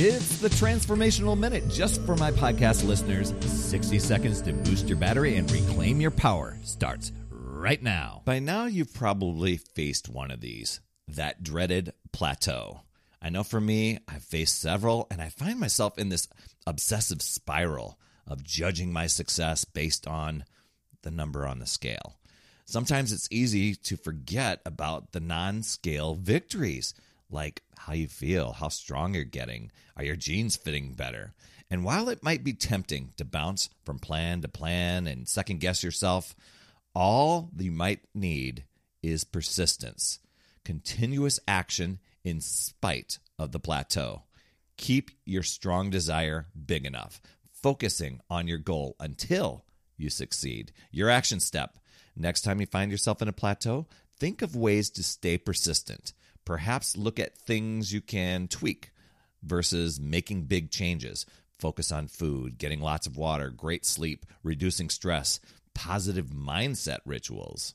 It's 0.00 0.38
the 0.38 0.48
Transformational 0.48 1.36
Minute 1.36 1.68
just 1.68 2.00
for 2.06 2.14
my 2.14 2.30
podcast 2.30 2.86
listeners. 2.86 3.34
60 3.40 3.98
seconds 3.98 4.40
to 4.42 4.52
boost 4.52 4.88
your 4.88 4.96
battery 4.96 5.34
and 5.34 5.50
reclaim 5.50 6.00
your 6.00 6.12
power 6.12 6.56
starts 6.62 7.10
right 7.30 7.82
now. 7.82 8.22
By 8.24 8.38
now, 8.38 8.66
you've 8.66 8.94
probably 8.94 9.56
faced 9.56 10.08
one 10.08 10.30
of 10.30 10.40
these 10.40 10.80
that 11.08 11.42
dreaded 11.42 11.94
plateau. 12.12 12.82
I 13.20 13.30
know 13.30 13.42
for 13.42 13.60
me, 13.60 13.98
I've 14.06 14.22
faced 14.22 14.60
several, 14.60 15.08
and 15.10 15.20
I 15.20 15.30
find 15.30 15.58
myself 15.58 15.98
in 15.98 16.10
this 16.10 16.28
obsessive 16.64 17.20
spiral 17.20 17.98
of 18.24 18.44
judging 18.44 18.92
my 18.92 19.08
success 19.08 19.64
based 19.64 20.06
on 20.06 20.44
the 21.02 21.10
number 21.10 21.44
on 21.44 21.58
the 21.58 21.66
scale. 21.66 22.20
Sometimes 22.66 23.12
it's 23.12 23.26
easy 23.32 23.74
to 23.74 23.96
forget 23.96 24.60
about 24.64 25.10
the 25.10 25.18
non 25.18 25.64
scale 25.64 26.14
victories 26.14 26.94
like 27.30 27.62
how 27.76 27.92
you 27.92 28.08
feel, 28.08 28.52
how 28.52 28.68
strong 28.68 29.14
you're 29.14 29.24
getting, 29.24 29.70
are 29.96 30.04
your 30.04 30.16
jeans 30.16 30.56
fitting 30.56 30.92
better? 30.94 31.32
And 31.70 31.84
while 31.84 32.08
it 32.08 32.22
might 32.22 32.44
be 32.44 32.54
tempting 32.54 33.12
to 33.16 33.24
bounce 33.24 33.68
from 33.84 33.98
plan 33.98 34.40
to 34.42 34.48
plan 34.48 35.06
and 35.06 35.28
second 35.28 35.60
guess 35.60 35.82
yourself, 35.82 36.34
all 36.94 37.50
you 37.58 37.70
might 37.70 38.00
need 38.14 38.64
is 39.02 39.24
persistence, 39.24 40.18
continuous 40.64 41.38
action 41.46 41.98
in 42.24 42.40
spite 42.40 43.18
of 43.38 43.52
the 43.52 43.60
plateau. 43.60 44.22
Keep 44.76 45.10
your 45.24 45.42
strong 45.42 45.90
desire 45.90 46.46
big 46.66 46.86
enough, 46.86 47.20
focusing 47.52 48.20
on 48.30 48.48
your 48.48 48.58
goal 48.58 48.96
until 48.98 49.64
you 49.96 50.08
succeed. 50.08 50.72
Your 50.90 51.10
action 51.10 51.40
step. 51.40 51.76
Next 52.16 52.42
time 52.42 52.60
you 52.60 52.66
find 52.66 52.90
yourself 52.90 53.20
in 53.20 53.28
a 53.28 53.32
plateau, 53.32 53.86
think 54.18 54.42
of 54.42 54.56
ways 54.56 54.90
to 54.90 55.02
stay 55.02 55.36
persistent 55.36 56.12
perhaps 56.48 56.96
look 56.96 57.20
at 57.20 57.36
things 57.36 57.92
you 57.92 58.00
can 58.00 58.48
tweak 58.48 58.90
versus 59.42 60.00
making 60.00 60.44
big 60.44 60.70
changes. 60.70 61.26
Focus 61.58 61.92
on 61.92 62.08
food, 62.08 62.56
getting 62.56 62.80
lots 62.80 63.06
of 63.06 63.18
water, 63.18 63.50
great 63.50 63.84
sleep, 63.84 64.24
reducing 64.42 64.88
stress, 64.88 65.40
positive 65.74 66.28
mindset 66.28 67.00
rituals. 67.04 67.74